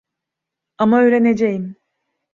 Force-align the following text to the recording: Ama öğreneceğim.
Ama 0.77 1.01
öğreneceğim. 1.01 1.75